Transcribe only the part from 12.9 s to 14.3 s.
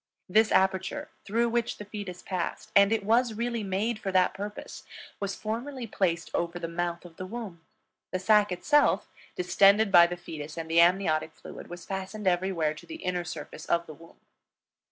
inner surface of the womb.